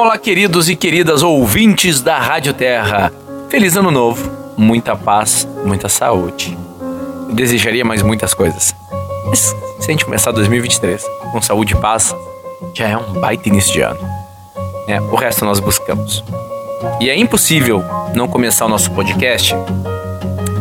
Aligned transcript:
Olá, 0.00 0.16
queridos 0.16 0.68
e 0.68 0.76
queridas 0.76 1.24
ouvintes 1.24 2.00
da 2.00 2.20
Rádio 2.20 2.54
Terra. 2.54 3.12
Feliz 3.48 3.76
Ano 3.76 3.90
Novo, 3.90 4.30
muita 4.56 4.94
paz, 4.94 5.44
muita 5.64 5.88
saúde. 5.88 6.56
Eu 7.28 7.34
desejaria 7.34 7.84
mais 7.84 8.00
muitas 8.00 8.32
coisas. 8.32 8.72
Mas 9.26 9.40
se 9.80 9.88
a 9.88 9.90
gente 9.90 10.04
começar 10.04 10.30
2023 10.30 11.04
com 11.32 11.42
saúde 11.42 11.74
e 11.74 11.76
paz, 11.76 12.14
já 12.72 12.86
é 12.86 12.96
um 12.96 13.14
baita 13.14 13.48
início 13.48 13.72
de 13.72 13.80
ano. 13.80 13.98
É, 14.86 15.00
o 15.00 15.16
resto 15.16 15.44
nós 15.44 15.58
buscamos. 15.58 16.22
E 17.00 17.10
é 17.10 17.18
impossível 17.18 17.84
não 18.14 18.28
começar 18.28 18.66
o 18.66 18.68
nosso 18.68 18.92
podcast 18.92 19.52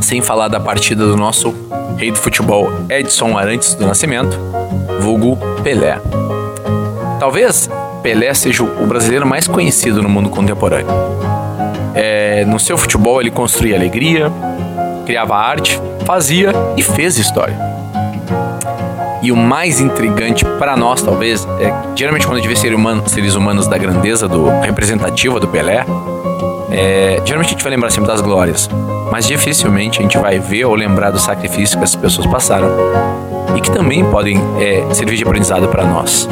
sem 0.02 0.20
falar 0.20 0.48
da 0.48 0.60
partida 0.60 1.06
do 1.06 1.16
nosso 1.16 1.54
rei 1.96 2.10
do 2.10 2.18
futebol 2.18 2.72
Edson 2.90 3.38
Arantes 3.38 3.76
do 3.76 3.86
Nascimento, 3.86 4.36
vulgo 5.00 5.38
Pelé. 5.62 6.02
Talvez 7.20 7.70
Pelé 8.08 8.34
seja 8.34 8.64
o 8.64 8.88
brasileiro 8.88 9.28
mais 9.28 9.50
conhecido 9.50 10.02
no 10.02 10.08
mundo 10.08 10.30
contemporâneo. 10.30 10.88
É, 11.94 12.46
no 12.46 12.58
seu 12.58 12.78
futebol 12.78 13.20
ele 13.20 13.30
construía 13.30 13.76
alegria, 13.76 14.32
criava 15.06 15.36
arte, 15.36 15.78
fazia 16.06 16.54
e 16.78 16.82
fez 16.82 17.18
história. 17.18 17.54
E 19.22 19.30
o 19.30 19.36
mais 19.36 19.82
intrigante 19.82 20.46
para 20.58 20.78
nós, 20.78 21.02
talvez, 21.02 21.46
é 21.60 21.70
que 21.70 22.00
geralmente 22.00 22.26
quando 22.26 22.38
a 22.38 22.40
gente 22.40 22.48
vê 22.48 22.56
seres 22.56 22.78
humanos, 22.78 23.12
seres 23.12 23.36
humanos 23.36 23.68
da 23.68 23.78
grandeza 23.78 24.26
do 24.26 24.48
representativa 24.62 25.38
do 25.38 25.50
Pelé, 25.50 25.84
é, 26.72 27.22
geralmente 27.26 27.48
a 27.48 27.52
gente 27.52 27.64
vai 27.64 27.72
lembrar 27.72 27.90
sempre 27.90 28.08
das 28.08 28.22
glórias, 28.22 28.70
mas 29.12 29.28
dificilmente 29.28 30.00
a 30.00 30.02
gente 30.02 30.18
vai 30.18 30.40
ver 30.40 30.64
ou 30.64 30.76
lembrar 30.76 31.12
do 31.12 31.20
sacrifício 31.20 31.78
que 31.78 31.84
essas 31.84 31.98
pessoas 31.98 32.26
passaram 32.26 32.70
e 33.54 33.60
que 33.60 33.70
também 33.70 34.06
podem 34.06 34.40
é, 34.62 34.94
servir 34.94 35.18
de 35.18 35.24
aprendizado 35.24 35.68
para 35.68 35.84
nós. 35.84 36.26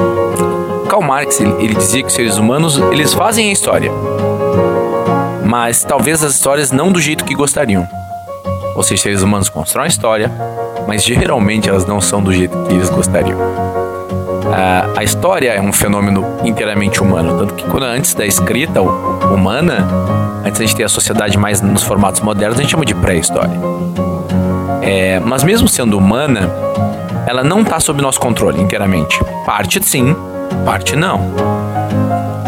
Karl 0.86 1.02
Marx 1.02 1.40
ele, 1.40 1.52
ele 1.60 1.76
dizia 1.76 2.02
que 2.02 2.08
os 2.08 2.14
seres 2.14 2.38
humanos 2.38 2.78
eles 2.92 3.14
fazem 3.14 3.50
a 3.50 3.52
história, 3.52 3.92
mas 5.44 5.84
talvez 5.84 6.24
as 6.24 6.34
histórias 6.34 6.72
não 6.72 6.92
do 6.92 7.00
jeito 7.00 7.26
que 7.26 7.36
gostariam. 7.36 7.88
Ou 8.76 8.84
seja, 8.84 9.04
seres 9.04 9.22
humanos 9.22 9.48
constroem 9.48 9.86
a 9.86 9.88
história, 9.88 10.32
mas 10.88 11.04
geralmente 11.04 11.70
elas 11.70 11.86
não 11.86 12.02
são 12.02 12.22
do 12.22 12.34
jeito 12.34 12.58
que 12.64 12.74
eles 12.74 12.90
gostariam. 12.90 13.40
a 14.96 15.04
história 15.04 15.52
é 15.52 15.62
um 15.62 15.72
fenômeno 15.72 16.26
inteiramente 16.44 17.02
humano, 17.02 17.38
tanto 17.40 17.54
que 17.54 17.64
quando 17.66 17.84
antes 17.84 18.14
da 18.14 18.26
escrita 18.26 18.82
humana, 18.82 19.88
antes 20.46 20.60
a 20.60 20.64
gente 20.64 20.76
ter 20.76 20.84
a 20.84 20.90
sociedade 20.90 21.38
mais 21.38 21.62
nos 21.62 21.84
formatos 21.84 22.22
modernos, 22.22 22.60
a 22.60 22.62
gente 22.62 22.72
chama 22.72 22.86
de 22.86 22.94
pré-história. 22.94 23.60
É, 24.82 25.20
mas 25.20 25.44
mesmo 25.44 25.68
sendo 25.68 25.98
humana, 25.98 26.50
ela 27.26 27.44
não 27.44 27.62
está 27.62 27.80
sob 27.80 28.02
nosso 28.02 28.20
controle 28.20 28.62
inteiramente. 28.62 29.20
Parte 29.46 29.84
sim, 29.84 30.16
parte 30.66 30.96
não. 30.96 31.22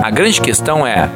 A 0.01 0.09
grande 0.09 0.39
questão 0.41 0.85
é, 0.85 1.09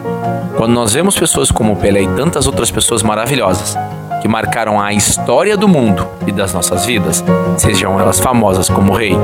quando 0.57 0.73
nós 0.73 0.93
vemos 0.93 1.17
pessoas 1.17 1.51
como 1.51 1.75
Pelé 1.75 2.03
e 2.03 2.07
tantas 2.09 2.45
outras 2.45 2.69
pessoas 2.69 3.01
maravilhosas, 3.01 3.77
que 4.21 4.27
marcaram 4.27 4.79
a 4.79 4.93
história 4.93 5.57
do 5.57 5.67
mundo 5.67 6.07
e 6.27 6.31
das 6.31 6.53
nossas 6.53 6.85
vidas, 6.85 7.23
sejam 7.57 7.99
elas 7.99 8.19
famosas 8.19 8.69
como 8.69 8.93
rei 8.93 9.15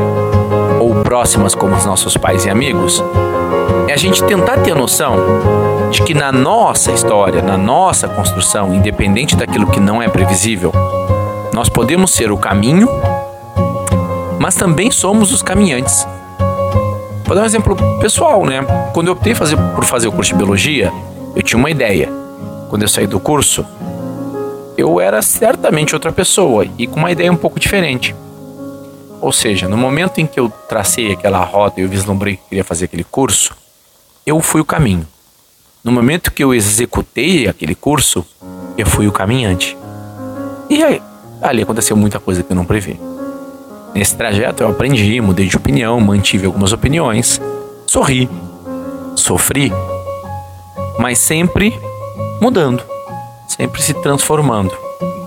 ou 0.80 0.95
próximas 1.03 1.53
como 1.53 1.75
os 1.75 1.86
nossos 1.86 2.17
pais 2.17 2.45
e 2.45 2.49
amigos, 2.49 3.03
é 3.88 3.94
a 3.94 3.97
gente 3.97 4.23
tentar 4.23 4.58
ter 4.58 4.71
a 4.71 4.75
noção 4.75 5.16
de 5.92 6.02
que 6.02 6.14
na 6.14 6.31
nossa 6.31 6.92
história, 6.92 7.42
na 7.42 7.58
nossa 7.58 8.08
construção, 8.08 8.73
independente 8.73 9.36
daquilo 9.36 9.67
que 9.67 9.80
não 9.80 10.02
é 10.02 10.08
previsível, 10.08 10.73
nós 11.53 11.69
podemos 11.69 12.11
ser 12.11 12.31
o 12.31 12.38
caminho, 12.38 12.89
mas 14.39 14.55
também 14.55 14.92
somos 14.92 15.31
os 15.31 15.42
caminhantes. 15.42 16.08
Vou 17.28 17.36
dar 17.36 17.42
um 17.42 17.45
exemplo 17.45 17.75
pessoal, 18.00 18.45
né? 18.45 18.61
Quando 18.94 19.08
eu 19.08 19.14
optei 19.14 19.36
fazer, 19.36 19.58
por 19.75 19.83
fazer 19.83 20.08
o 20.08 20.14
curso 20.14 20.31
de 20.31 20.38
biologia, 20.38 20.94
eu 21.36 21.44
tinha 21.44 21.59
uma 21.59 21.70
ideia. 21.70 22.09
Quando 22.70 22.83
eu 22.83 22.88
saí 22.88 23.06
do 23.06 23.20
curso, 23.20 23.66
eu 24.78 25.02
era 25.02 25.22
certamente 25.22 25.94
outra 25.94 26.09
pessoa 26.09 26.66
e 26.78 26.88
com 26.88 26.95
uma 26.95 27.11
ideia 27.11 27.30
um 27.30 27.36
pouco 27.36 27.59
diferente. 27.59 28.16
Ou 29.20 29.33
seja, 29.33 29.67
no 29.67 29.76
momento 29.76 30.21
em 30.21 30.26
que 30.26 30.39
eu 30.39 30.49
tracei 30.70 31.11
aquela 31.11 31.43
rota 31.43 31.82
e 31.82 31.83
eu 31.83 31.89
vislumbrei 31.89 32.37
que 32.37 32.43
queria 32.48 32.64
fazer 32.64 32.86
aquele 32.86 33.04
curso, 33.04 33.54
eu 34.26 34.39
fui 34.39 34.61
o 34.61 34.66
caminho. 34.66 35.05
No 35.83 35.92
momento 35.92 36.32
que 36.32 36.42
eu 36.42 36.54
executei 36.54 37.45
aquele 37.45 37.76
curso, 37.76 38.26
eu 38.77 38.86
fui 38.86 39.05
o 39.05 39.11
caminhante. 39.11 39.77
E 40.70 40.82
aí, 40.82 41.02
ali 41.42 41.61
aconteceu 41.61 41.98
muita 41.98 42.21
coisa 42.21 42.42
que 42.42 42.54
eu 42.54 42.55
não 42.55 42.64
previ. 42.64 42.98
Nesse 43.97 44.15
trajeto 44.15 44.63
eu 44.63 44.69
aprendi, 44.69 45.19
mudei 45.19 45.47
de 45.47 45.58
opinião, 45.58 45.99
mantive 45.99 46.45
algumas 46.45 46.71
opiniões, 46.71 47.41
sorri, 47.87 48.30
sofri, 49.15 49.73
mas 50.99 51.17
sempre 51.17 51.77
mudando 52.39 52.83
sempre 53.57 53.81
se 53.81 53.93
transformando. 53.95 54.71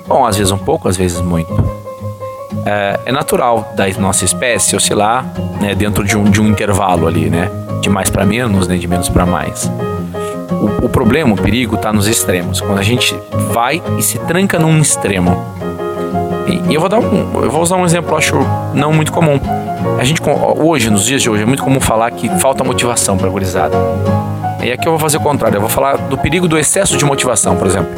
Bom, 0.06 0.25
às 0.25 0.36
vezes 0.36 0.53
um 0.53 0.59
pouco, 0.59 0.88
às 0.88 0.97
vezes 0.97 1.20
muito. 1.20 1.53
É, 2.64 3.00
é 3.06 3.12
natural 3.12 3.72
da 3.75 3.88
nossa 3.98 4.25
espécie 4.25 4.76
oscilar 4.76 5.25
né, 5.60 5.75
dentro 5.75 6.04
de 6.04 6.16
um, 6.16 6.25
de 6.25 6.41
um 6.41 6.47
intervalo 6.47 7.06
ali, 7.06 7.28
né? 7.30 7.50
De 7.80 7.88
mais 7.88 8.10
para 8.10 8.25
menos, 8.25 8.69
né, 8.69 8.76
de 8.76 8.86
menos 8.86 9.09
para 9.09 9.25
mais. 9.25 9.70
O, 10.60 10.86
o, 10.86 10.88
problema, 10.88 11.32
o 11.32 11.36
perigo 11.36 11.76
está 11.76 11.92
nos 11.92 12.06
extremos. 12.06 12.60
Quando 12.60 12.78
a 12.78 12.82
gente 12.82 13.19
vai 13.53 13.82
e 13.98 14.03
se 14.03 14.19
tranca 14.20 14.59
num 14.59 14.78
extremo. 14.80 15.36
E, 16.47 16.71
e 16.71 16.75
eu 16.75 16.81
vou 16.81 16.89
dar 16.89 16.99
um, 16.99 17.43
eu 17.43 17.51
vou 17.51 17.62
usar 17.62 17.77
um 17.77 17.84
exemplo, 17.84 18.17
acho 18.17 18.37
não 18.75 18.93
muito 18.93 19.12
comum. 19.12 19.41
A 19.99 20.05
gente 20.05 20.21
hoje, 20.59 20.91
nos 20.91 21.06
dias 21.06 21.23
de 21.23 21.31
hoje, 21.31 21.43
é 21.43 21.47
muito 21.47 21.62
comum 21.62 21.81
falar 21.81 22.11
que 22.11 22.28
falta 22.41 22.62
motivação 22.62 23.17
para 23.17 23.28
gurizada. 23.28 23.77
E 24.62 24.71
aqui 24.71 24.87
eu 24.87 24.93
vou 24.93 24.99
fazer 24.99 25.17
o 25.17 25.21
contrário, 25.21 25.56
eu 25.56 25.61
vou 25.61 25.71
falar 25.71 25.97
do 25.97 26.19
perigo 26.19 26.47
do 26.47 26.59
excesso 26.59 26.97
de 26.97 27.05
motivação, 27.05 27.56
por 27.56 27.67
exemplo. 27.67 27.91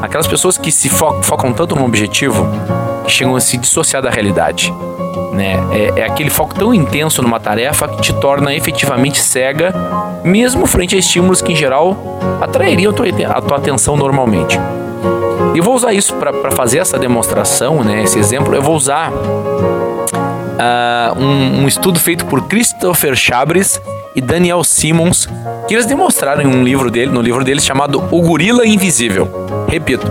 Aquelas 0.00 0.26
pessoas 0.26 0.56
que 0.56 0.70
se 0.70 0.88
fo 0.88 1.20
focam 1.22 1.52
tanto 1.52 1.74
num 1.74 1.84
objetivo 1.84 2.46
que 3.04 3.10
chegam 3.10 3.34
a 3.34 3.40
se 3.40 3.56
dissociar 3.56 4.00
da 4.00 4.10
realidade. 4.10 4.72
Né? 5.32 5.54
É, 5.72 6.00
é, 6.00 6.04
aquele 6.04 6.30
foco 6.30 6.54
tão 6.54 6.72
intenso 6.72 7.20
numa 7.20 7.40
tarefa 7.40 7.88
que 7.88 8.00
te 8.00 8.12
torna 8.12 8.54
efetivamente 8.54 9.18
cega, 9.18 9.74
mesmo 10.22 10.66
frente 10.66 10.94
a 10.94 10.98
estímulos 10.98 11.42
que 11.42 11.52
em 11.52 11.56
geral 11.56 11.96
atrairiam 12.40 12.92
a 12.92 12.94
tua, 12.94 13.06
a 13.08 13.40
tua 13.40 13.56
atenção 13.56 13.96
normalmente. 13.96 14.58
E 15.54 15.60
vou 15.60 15.74
usar 15.74 15.92
isso 15.92 16.14
para 16.14 16.50
fazer 16.50 16.78
essa 16.78 16.98
demonstração, 16.98 17.84
né, 17.84 18.02
esse 18.02 18.18
exemplo. 18.18 18.54
Eu 18.54 18.62
vou 18.62 18.74
usar 18.74 19.12
uh, 19.12 21.16
um, 21.16 21.62
um, 21.62 21.68
estudo 21.68 21.98
feito 21.98 22.26
por 22.26 22.42
Christopher 22.48 23.14
Chabris 23.14 23.80
e 24.16 24.20
Daniel 24.20 24.64
Simmons, 24.64 25.28
que 25.68 25.74
eles 25.74 25.86
demonstraram 25.86 26.42
em 26.42 26.46
um 26.46 26.64
livro 26.64 26.90
dele, 26.90 27.12
no 27.12 27.22
livro 27.22 27.44
deles 27.44 27.64
chamado 27.64 28.02
O 28.10 28.20
Gorila 28.20 28.66
Invisível. 28.66 29.28
Repito, 29.68 30.06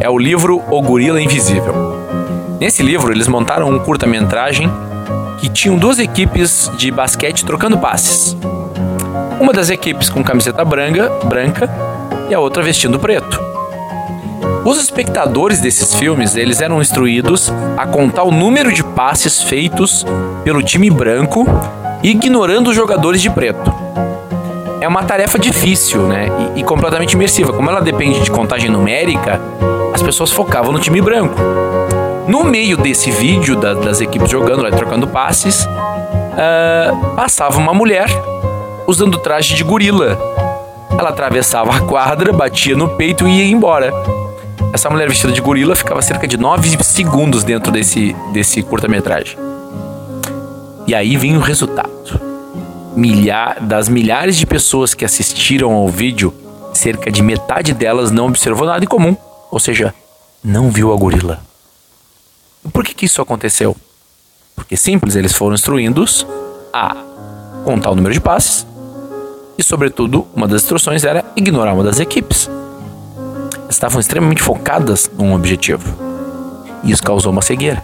é 0.00 0.08
o 0.08 0.16
livro 0.16 0.62
O 0.70 0.80
Gorila 0.80 1.20
Invisível. 1.20 1.74
Nesse 2.60 2.82
livro, 2.82 3.12
eles 3.12 3.26
montaram 3.26 3.68
um 3.68 3.78
curta-metragem 3.80 4.70
que 5.40 5.48
tinham 5.48 5.76
duas 5.76 5.98
equipes 5.98 6.70
de 6.76 6.90
basquete 6.90 7.44
trocando 7.44 7.76
passes. 7.78 8.36
Uma 9.40 9.52
das 9.52 9.70
equipes 9.70 10.08
com 10.08 10.22
camiseta 10.22 10.64
branca, 10.64 11.10
branca 11.24 11.68
e 12.30 12.34
a 12.34 12.38
outra 12.38 12.62
vestindo 12.62 12.98
preto. 12.98 13.43
Os 14.64 14.78
espectadores 14.78 15.60
desses 15.60 15.94
filmes, 15.94 16.36
eles 16.36 16.62
eram 16.62 16.80
instruídos 16.80 17.52
a 17.76 17.86
contar 17.86 18.22
o 18.22 18.30
número 18.30 18.72
de 18.72 18.82
passes 18.82 19.42
feitos 19.42 20.06
pelo 20.42 20.62
time 20.62 20.88
branco, 20.88 21.46
ignorando 22.02 22.70
os 22.70 22.76
jogadores 22.76 23.20
de 23.20 23.28
preto. 23.28 23.70
É 24.80 24.88
uma 24.88 25.02
tarefa 25.02 25.38
difícil, 25.38 26.02
né? 26.06 26.28
E, 26.56 26.60
e 26.60 26.62
completamente 26.64 27.12
imersiva. 27.12 27.52
Como 27.52 27.68
ela 27.68 27.82
depende 27.82 28.20
de 28.20 28.30
contagem 28.30 28.70
numérica, 28.70 29.38
as 29.92 30.02
pessoas 30.02 30.30
focavam 30.30 30.72
no 30.72 30.78
time 30.78 31.02
branco. 31.02 31.36
No 32.26 32.42
meio 32.42 32.78
desse 32.78 33.10
vídeo 33.10 33.56
da, 33.56 33.74
das 33.74 34.00
equipes 34.00 34.30
jogando, 34.30 34.62
lá, 34.62 34.70
trocando 34.70 35.06
passes, 35.06 35.66
uh, 35.66 37.14
passava 37.14 37.58
uma 37.58 37.74
mulher 37.74 38.08
usando 38.86 39.18
traje 39.18 39.54
de 39.54 39.62
gorila. 39.62 40.18
Ela 40.98 41.10
atravessava 41.10 41.76
a 41.76 41.80
quadra, 41.80 42.32
batia 42.32 42.74
no 42.74 42.88
peito 42.88 43.28
e 43.28 43.42
ia 43.42 43.52
embora. 43.52 43.92
Essa 44.74 44.90
mulher 44.90 45.08
vestida 45.08 45.32
de 45.32 45.40
gorila 45.40 45.76
ficava 45.76 46.02
cerca 46.02 46.26
de 46.26 46.36
9 46.36 46.82
segundos 46.82 47.44
dentro 47.44 47.70
desse, 47.70 48.12
desse 48.32 48.60
curta-metragem. 48.60 49.38
E 50.84 50.92
aí 50.92 51.16
vem 51.16 51.36
o 51.36 51.40
resultado. 51.40 52.20
Milhar, 52.96 53.62
das 53.62 53.88
milhares 53.88 54.36
de 54.36 54.44
pessoas 54.44 54.92
que 54.92 55.04
assistiram 55.04 55.70
ao 55.70 55.88
vídeo, 55.88 56.34
cerca 56.72 57.08
de 57.08 57.22
metade 57.22 57.72
delas 57.72 58.10
não 58.10 58.26
observou 58.26 58.66
nada 58.66 58.84
em 58.84 58.88
comum. 58.88 59.16
Ou 59.48 59.60
seja, 59.60 59.94
não 60.42 60.72
viu 60.72 60.92
a 60.92 60.96
gorila. 60.96 61.40
Por 62.72 62.82
que, 62.82 62.94
que 62.94 63.06
isso 63.06 63.22
aconteceu? 63.22 63.76
Porque 64.56 64.76
simples, 64.76 65.14
eles 65.14 65.34
foram 65.34 65.54
instruídos 65.54 66.26
a 66.72 66.96
contar 67.64 67.92
o 67.92 67.94
número 67.94 68.12
de 68.12 68.20
passes 68.20 68.66
e, 69.56 69.62
sobretudo, 69.62 70.26
uma 70.34 70.48
das 70.48 70.62
instruções 70.62 71.04
era 71.04 71.24
ignorar 71.36 71.74
uma 71.74 71.84
das 71.84 72.00
equipes 72.00 72.50
estavam 73.74 74.00
extremamente 74.00 74.42
focadas 74.42 75.10
num 75.18 75.34
objetivo. 75.34 75.84
Isso 76.84 77.02
causou 77.02 77.32
uma 77.32 77.42
cegueira. 77.42 77.82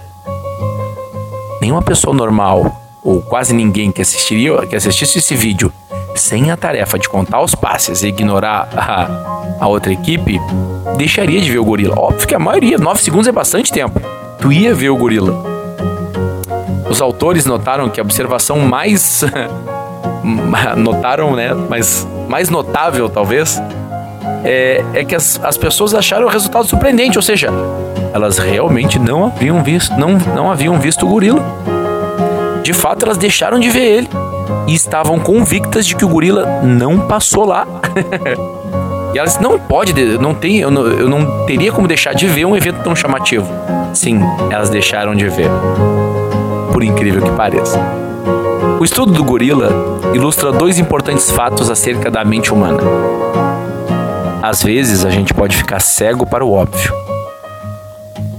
Nenhuma 1.60 1.82
pessoa 1.82 2.14
normal, 2.14 2.80
ou 3.02 3.20
quase 3.20 3.52
ninguém 3.52 3.90
que 3.90 4.00
assistiria, 4.00 4.66
que 4.66 4.76
assistisse 4.76 5.18
esse 5.18 5.34
vídeo, 5.34 5.72
sem 6.14 6.50
a 6.50 6.56
tarefa 6.56 6.98
de 6.98 7.08
contar 7.08 7.42
os 7.42 7.54
passes 7.54 8.02
e 8.02 8.08
ignorar 8.08 8.68
a, 8.76 9.64
a 9.64 9.68
outra 9.68 9.92
equipe, 9.92 10.40
deixaria 10.96 11.40
de 11.40 11.50
ver 11.50 11.58
o 11.58 11.64
gorila. 11.64 11.98
Óbvio 11.98 12.26
que 12.26 12.34
a 12.34 12.38
maioria, 12.38 12.78
9 12.78 13.02
segundos 13.02 13.26
é 13.26 13.32
bastante 13.32 13.72
tempo. 13.72 14.00
Tu 14.38 14.52
ia 14.52 14.74
ver 14.74 14.90
o 14.90 14.96
gorila. 14.96 15.44
Os 16.88 17.00
autores 17.00 17.46
notaram 17.46 17.88
que 17.88 18.00
a 18.00 18.02
observação 18.02 18.58
mais 18.60 19.22
notaram, 20.76 21.34
né, 21.34 21.52
mas 21.68 22.06
mais 22.28 22.48
notável 22.48 23.08
talvez, 23.08 23.60
é, 24.44 24.84
é 24.94 25.04
que 25.04 25.14
as, 25.14 25.40
as 25.42 25.56
pessoas 25.56 25.94
acharam 25.94 26.26
o 26.26 26.28
resultado 26.28 26.66
surpreendente, 26.66 27.18
ou 27.18 27.22
seja, 27.22 27.48
elas 28.12 28.38
realmente 28.38 28.98
não 28.98 29.26
haviam 29.26 29.62
visto, 29.62 29.94
não, 29.96 30.18
não 30.34 30.50
haviam 30.50 30.78
visto 30.78 31.06
o 31.06 31.08
gorila. 31.08 31.42
De 32.62 32.72
fato, 32.72 33.04
elas 33.04 33.16
deixaram 33.16 33.58
de 33.58 33.70
ver 33.70 33.98
ele 33.98 34.08
e 34.66 34.74
estavam 34.74 35.18
convictas 35.18 35.86
de 35.86 35.96
que 35.96 36.04
o 36.04 36.08
gorila 36.08 36.60
não 36.62 37.00
passou 37.00 37.44
lá. 37.44 37.66
e 39.14 39.18
elas 39.18 39.38
não 39.38 39.58
pode, 39.58 39.92
não 40.18 40.34
tem, 40.34 40.58
eu 40.58 40.70
não, 40.70 40.86
eu 40.86 41.08
não 41.08 41.46
teria 41.46 41.72
como 41.72 41.88
deixar 41.88 42.14
de 42.14 42.26
ver 42.26 42.44
um 42.44 42.56
evento 42.56 42.82
tão 42.82 42.94
chamativo. 42.94 43.46
Sim, 43.92 44.20
elas 44.50 44.70
deixaram 44.70 45.14
de 45.14 45.28
ver. 45.28 45.50
Por 46.72 46.82
incrível 46.82 47.22
que 47.22 47.30
pareça. 47.32 47.80
O 48.78 48.84
estudo 48.84 49.12
do 49.12 49.24
gorila 49.24 50.00
ilustra 50.14 50.52
dois 50.52 50.78
importantes 50.78 51.30
fatos 51.30 51.70
acerca 51.70 52.10
da 52.10 52.24
mente 52.24 52.52
humana. 52.52 52.80
Às 54.42 54.62
vezes 54.62 55.04
a 55.04 55.10
gente 55.10 55.34
pode 55.34 55.56
ficar 55.56 55.80
cego 55.80 56.26
para 56.26 56.44
o 56.44 56.52
óbvio. 56.52 56.92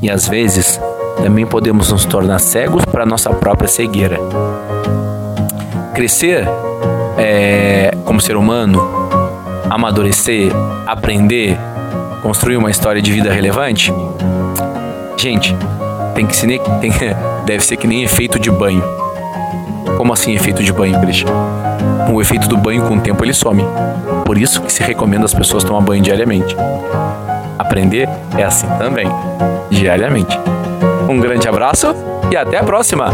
E 0.01 0.09
às 0.09 0.27
vezes 0.27 0.79
também 1.17 1.45
podemos 1.45 1.91
nos 1.91 2.05
tornar 2.05 2.39
cegos 2.39 2.83
para 2.85 3.05
nossa 3.05 3.29
própria 3.29 3.67
cegueira. 3.67 4.17
Crescer 5.93 6.47
é, 7.17 7.91
como 8.03 8.19
ser 8.19 8.35
humano, 8.35 8.81
amadurecer, 9.69 10.51
aprender, 10.87 11.57
construir 12.23 12.57
uma 12.57 12.71
história 12.71 13.01
de 13.01 13.11
vida 13.11 13.31
relevante, 13.31 13.93
gente, 15.17 15.55
tem 16.15 16.25
que 16.25 16.35
ser, 16.35 16.59
tem, 16.81 16.91
deve 17.45 17.63
ser 17.63 17.77
que 17.77 17.87
nem 17.87 18.03
efeito 18.03 18.39
de 18.39 18.49
banho. 18.49 18.83
Como 19.97 20.11
assim 20.11 20.33
efeito 20.33 20.63
de 20.63 20.73
banho, 20.73 20.99
Christian? 20.99 21.60
O 22.11 22.21
efeito 22.21 22.47
do 22.49 22.57
banho 22.57 22.85
com 22.87 22.95
o 22.97 22.99
tempo 22.99 23.23
ele 23.23 23.33
some. 23.33 23.63
Por 24.25 24.37
isso 24.37 24.61
que 24.61 24.71
se 24.71 24.83
recomenda 24.83 25.23
as 25.23 25.33
pessoas 25.33 25.63
tomar 25.63 25.79
banho 25.79 26.03
diariamente. 26.03 26.55
Aprender 27.57 28.09
é 28.37 28.43
assim 28.43 28.67
também, 28.77 29.07
diariamente. 29.69 30.37
Um 31.09 31.19
grande 31.19 31.47
abraço 31.47 31.95
e 32.29 32.35
até 32.35 32.57
a 32.57 32.63
próxima! 32.63 33.09